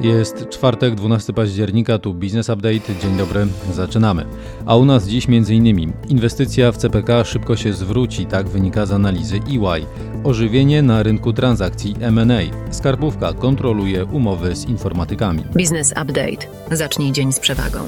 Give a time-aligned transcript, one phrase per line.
[0.00, 2.94] Jest czwartek, 12 października, tu Business Update.
[3.02, 4.26] Dzień dobry, zaczynamy.
[4.66, 5.92] A u nas dziś m.in.
[6.08, 9.86] inwestycja w CPK szybko się zwróci, tak wynika z analizy EY.
[10.24, 12.72] Ożywienie na rynku transakcji M&A.
[12.72, 15.42] Skarbówka kontroluje umowy z informatykami.
[15.54, 16.46] Business Update.
[16.70, 17.78] Zacznij dzień z przewagą.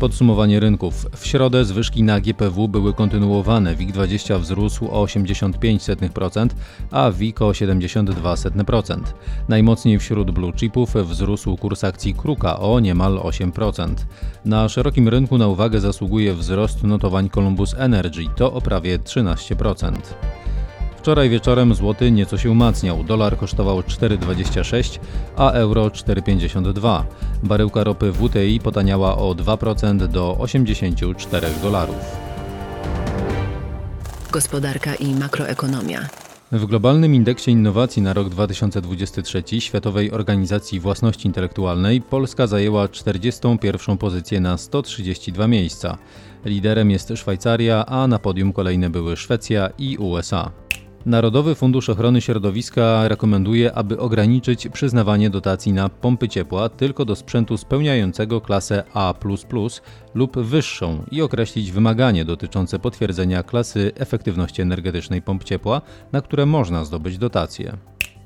[0.00, 1.06] Podsumowanie rynków.
[1.16, 3.76] W środę zwyżki na GPW były kontynuowane.
[3.76, 6.48] WIG20 wzrósł o 85%,
[6.90, 9.00] a WIG o 72%.
[9.48, 13.94] Najmocniej wśród blue chipów wzrósł kurs akcji Kruka o niemal 8%.
[14.44, 19.92] Na szerokim rynku na uwagę zasługuje wzrost notowań Columbus Energy, to o prawie 13%.
[21.00, 23.04] Wczoraj wieczorem złoty nieco się umacniał.
[23.04, 24.98] Dolar kosztował 4,26,
[25.36, 27.02] a euro 4,52.
[27.42, 31.96] Baryłka ropy WTI potaniała o 2% do 84 dolarów.
[34.32, 36.00] Gospodarka i makroekonomia.
[36.52, 44.40] W globalnym indeksie innowacji na rok 2023 Światowej Organizacji Własności Intelektualnej Polska zajęła 41 pozycję
[44.40, 45.98] na 132 miejsca.
[46.44, 50.50] Liderem jest Szwajcaria, a na podium kolejne były Szwecja i USA.
[51.06, 57.56] Narodowy Fundusz Ochrony Środowiska rekomenduje, aby ograniczyć przyznawanie dotacji na pompy ciepła tylko do sprzętu
[57.56, 59.14] spełniającego klasę A
[60.14, 66.84] lub wyższą i określić wymaganie dotyczące potwierdzenia klasy efektywności energetycznej pomp ciepła, na które można
[66.84, 67.76] zdobyć dotację.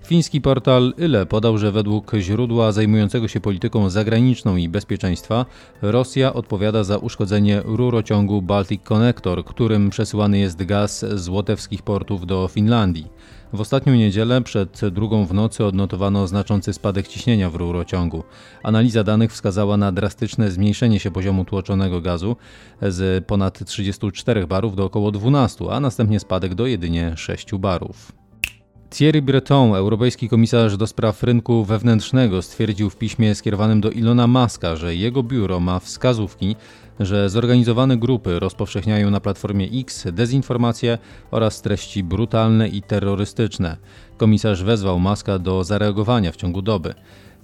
[0.05, 5.47] Fiński portal Yle podał, że według źródła zajmującego się polityką zagraniczną i bezpieczeństwa
[5.83, 12.49] Rosja odpowiada za uszkodzenie rurociągu Baltic Connector, którym przesyłany jest gaz z łotewskich portów do
[12.49, 13.07] Finlandii.
[13.53, 18.25] W ostatnią niedzielę przed drugą w nocy odnotowano znaczący spadek ciśnienia w rurociągu.
[18.63, 22.37] Analiza danych wskazała na drastyczne zmniejszenie się poziomu tłoczonego gazu
[22.83, 28.24] z ponad 34 barów do około 12, a następnie spadek do jedynie 6 barów.
[28.95, 34.77] Thierry Breton, europejski komisarz do spraw rynku wewnętrznego, stwierdził w piśmie skierowanym do Ilona Maska,
[34.77, 36.57] że jego biuro ma wskazówki,
[37.01, 40.99] że zorganizowane grupy rozpowszechniają na platformie X dezinformacje
[41.31, 43.77] oraz treści brutalne i terrorystyczne.
[44.17, 46.95] Komisarz wezwał Maska do zareagowania w ciągu doby.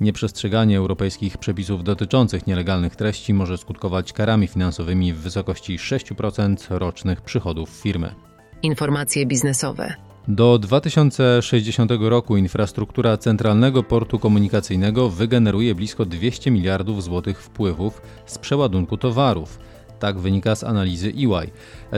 [0.00, 7.70] Nieprzestrzeganie europejskich przepisów dotyczących nielegalnych treści może skutkować karami finansowymi w wysokości 6% rocznych przychodów
[7.70, 8.14] firmy.
[8.62, 10.09] Informacje biznesowe.
[10.30, 18.96] Do 2060 roku infrastruktura centralnego portu komunikacyjnego wygeneruje blisko 200 miliardów złotych wpływów z przeładunku
[18.96, 19.58] towarów.
[19.98, 21.50] Tak wynika z analizy EY.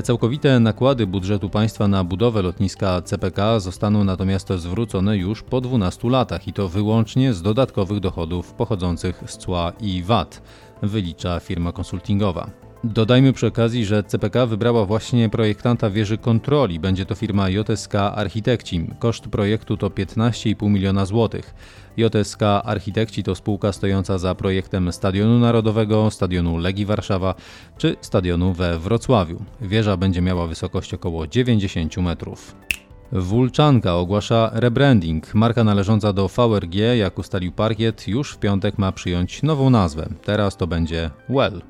[0.02, 6.48] Całkowite nakłady budżetu państwa na budowę lotniska CPK zostaną natomiast zwrócone już po 12 latach
[6.48, 10.42] i to wyłącznie z dodatkowych dochodów pochodzących z cła i VAT,
[10.82, 12.61] wylicza firma konsultingowa.
[12.84, 16.80] Dodajmy przy okazji, że CPK wybrała właśnie projektanta wieży kontroli.
[16.80, 18.86] Będzie to firma JSK Architekci.
[18.98, 21.54] Koszt projektu to 15,5 miliona złotych.
[21.96, 27.34] JSK Architekci to spółka stojąca za projektem Stadionu Narodowego, Stadionu Legii Warszawa
[27.78, 29.42] czy Stadionu we Wrocławiu.
[29.60, 32.56] Wieża będzie miała wysokość około 90 metrów.
[33.12, 35.34] Wulczanka ogłasza rebranding.
[35.34, 40.08] Marka należąca do VRG, jak ustalił parkiet, już w piątek ma przyjąć nową nazwę.
[40.24, 41.62] Teraz to będzie Well.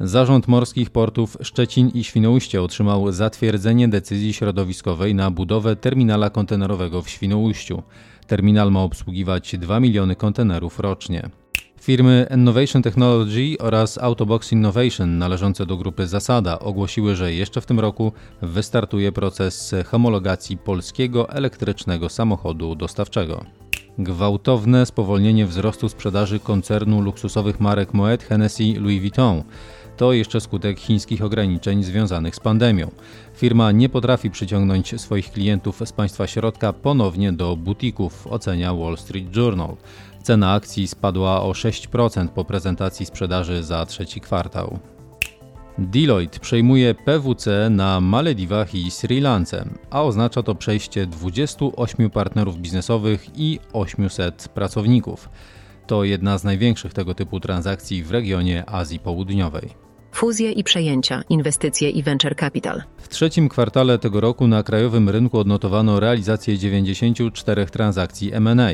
[0.00, 7.08] Zarząd Morskich Portów Szczecin i Świnoujście otrzymał zatwierdzenie decyzji środowiskowej na budowę terminala kontenerowego w
[7.08, 7.82] Świnoujściu.
[8.26, 11.30] Terminal ma obsługiwać 2 miliony kontenerów rocznie.
[11.80, 17.80] Firmy Innovation Technology oraz Autobox Innovation należące do grupy Zasada ogłosiły, że jeszcze w tym
[17.80, 23.44] roku wystartuje proces homologacji polskiego elektrycznego samochodu dostawczego.
[23.98, 29.42] Gwałtowne spowolnienie wzrostu sprzedaży koncernu luksusowych marek Moet, Hennessy, Louis Vuitton
[29.98, 32.90] to jeszcze skutek chińskich ograniczeń związanych z pandemią.
[33.34, 39.36] Firma nie potrafi przyciągnąć swoich klientów z państwa środka ponownie do butików, ocenia Wall Street
[39.36, 39.76] Journal.
[40.22, 44.78] Cena akcji spadła o 6% po prezentacji sprzedaży za trzeci kwartał.
[45.78, 53.26] Deloitte przejmuje PWC na Malediwach i Sri Lance, a oznacza to przejście 28 partnerów biznesowych
[53.36, 55.28] i 800 pracowników.
[55.86, 59.87] To jedna z największych tego typu transakcji w regionie Azji Południowej.
[60.12, 62.82] Fuzje i przejęcia, inwestycje i venture capital.
[62.98, 68.68] W trzecim kwartale tego roku na krajowym rynku odnotowano realizację 94 transakcji M&A.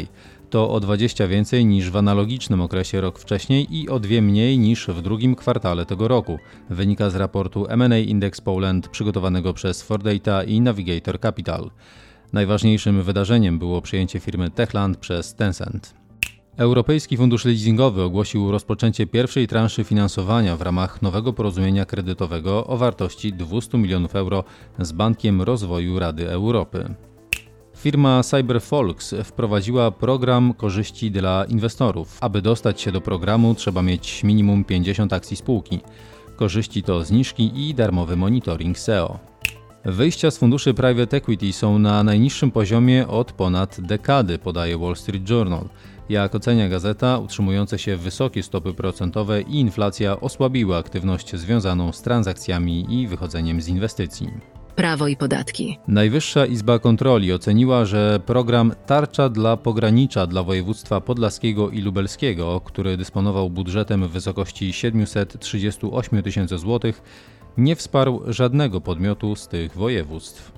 [0.51, 4.87] To o 20 więcej niż w analogicznym okresie rok wcześniej i o dwie mniej niż
[4.89, 6.39] w drugim kwartale tego roku.
[6.71, 11.71] Wynika z raportu M&A Index Poland przygotowanego przez Fordata i Navigator Capital.
[12.33, 16.04] Najważniejszym wydarzeniem było przyjęcie firmy Techland przez Tencent.
[16.57, 23.33] Europejski Fundusz Leasingowy ogłosił rozpoczęcie pierwszej transzy finansowania w ramach nowego porozumienia kredytowego o wartości
[23.33, 24.45] 200 milionów euro
[24.79, 26.95] z Bankiem Rozwoju Rady Europy.
[27.77, 32.19] Firma CyberFolks wprowadziła program korzyści dla inwestorów.
[32.21, 35.81] Aby dostać się do programu, trzeba mieć minimum 50 akcji spółki.
[36.37, 39.34] Korzyści to zniżki i darmowy monitoring SEO.
[39.87, 45.31] Wyjścia z funduszy private equity są na najniższym poziomie od ponad dekady, podaje Wall Street
[45.31, 45.69] Journal.
[46.09, 53.01] Jak ocenia gazeta, utrzymujące się wysokie stopy procentowe i inflacja osłabiły aktywność związaną z transakcjami
[53.01, 54.31] i wychodzeniem z inwestycji.
[54.77, 55.79] Prawo i podatki.
[55.89, 62.97] Najwyższa Izba Kontroli oceniła, że program Tarcza dla Pogranicza dla województwa podlaskiego i lubelskiego, który
[62.97, 67.03] dysponował budżetem w wysokości 738 tysięcy złotych,
[67.59, 70.53] nie wsparł żadnego podmiotu z tych województw.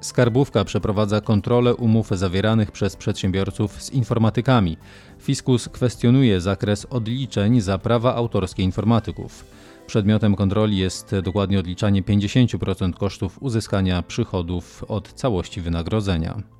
[0.00, 4.76] Skarbówka przeprowadza kontrolę umów zawieranych przez przedsiębiorców z informatykami.
[5.20, 9.44] Fiskus kwestionuje zakres odliczeń za prawa autorskie informatyków.
[9.86, 16.55] Przedmiotem kontroli jest dokładnie odliczanie 50% kosztów uzyskania przychodów od całości wynagrodzenia.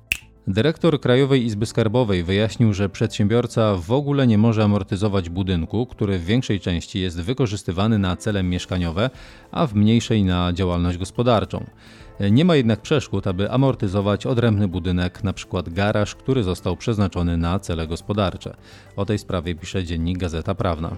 [0.49, 6.25] Dyrektor Krajowej Izby Skarbowej wyjaśnił, że przedsiębiorca w ogóle nie może amortyzować budynku, który w
[6.25, 9.09] większej części jest wykorzystywany na cele mieszkaniowe,
[9.51, 11.65] a w mniejszej na działalność gospodarczą.
[12.31, 15.63] Nie ma jednak przeszkód, aby amortyzować odrębny budynek, np.
[15.67, 18.55] garaż, który został przeznaczony na cele gospodarcze.
[18.95, 20.97] O tej sprawie pisze dziennik Gazeta Prawna.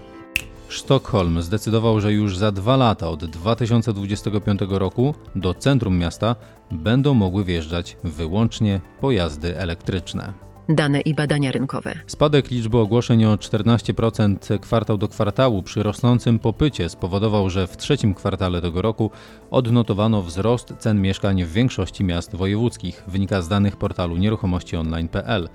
[0.70, 6.36] Sztokholm zdecydował, że już za dwa lata od 2025 roku do centrum miasta
[6.70, 10.49] będą mogły wjeżdżać wyłącznie pojazdy elektryczne.
[10.74, 11.94] Dane i badania rynkowe.
[12.06, 18.14] Spadek liczby ogłoszeń o 14% kwartał do kwartału przy rosnącym popycie spowodował, że w trzecim
[18.14, 19.10] kwartale tego roku
[19.50, 25.48] odnotowano wzrost cen mieszkań w większości miast wojewódzkich, wynika z danych portalu nieruchomości online.pl.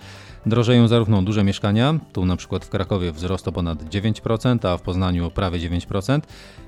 [0.46, 4.82] Drożeją zarówno duże mieszkania, tu na przykład w Krakowie wzrost o ponad 9%, a w
[4.82, 6.22] Poznaniu o prawie 9%,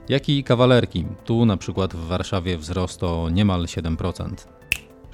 [0.10, 4.57] jak i kawalerki, tu na przykład w Warszawie wzrost o niemal 7%.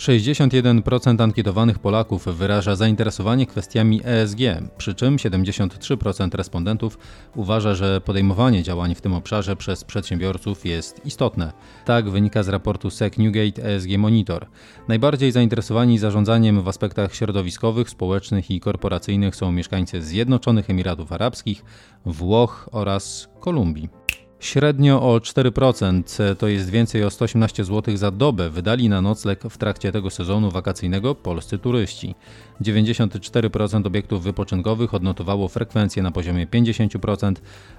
[0.03, 4.39] 61% ankietowanych Polaków wyraża zainteresowanie kwestiami ESG,
[4.77, 6.97] przy czym 73% respondentów
[7.35, 11.51] uważa, że podejmowanie działań w tym obszarze przez przedsiębiorców jest istotne.
[11.85, 14.47] Tak wynika z raportu SEC Newgate ESG Monitor.
[14.87, 21.63] Najbardziej zainteresowani zarządzaniem w aspektach środowiskowych, społecznych i korporacyjnych są mieszkańcy Zjednoczonych Emiratów Arabskich,
[22.05, 24.02] Włoch oraz Kolumbii.
[24.43, 29.57] Średnio o 4%, to jest więcej o 118 zł za dobę, wydali na nocleg w
[29.57, 32.15] trakcie tego sezonu wakacyjnego polscy turyści.
[32.61, 37.33] 94% obiektów wypoczynkowych odnotowało frekwencję na poziomie 50%,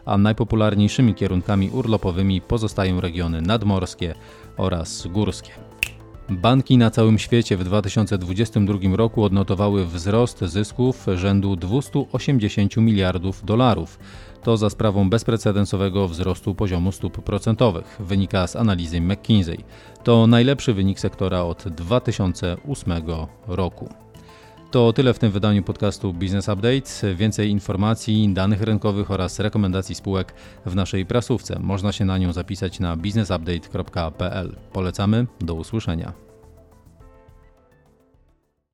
[0.05, 4.15] a najpopularniejszymi kierunkami urlopowymi pozostają regiony nadmorskie
[4.57, 5.64] oraz górskie.
[6.31, 13.99] Banki na całym świecie w 2022 roku odnotowały wzrost zysków rzędu 280 miliardów dolarów.
[14.43, 19.65] To za sprawą bezprecedensowego wzrostu poziomu stóp procentowych, wynika z analizy McKinsey.
[20.05, 22.93] To najlepszy wynik sektora od 2008
[23.47, 24.04] roku.
[24.75, 27.15] To tyle w tym wydaniu podcastu Business Update.
[27.15, 30.35] Więcej informacji, danych rynkowych oraz rekomendacji spółek
[30.67, 31.59] w naszej prasówce.
[31.59, 34.57] Można się na nią zapisać na businessupdate.pl.
[34.73, 36.24] Polecamy, do usłyszenia.